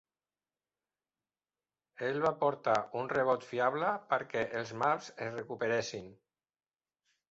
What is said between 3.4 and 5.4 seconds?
fiable perquè els Mavs es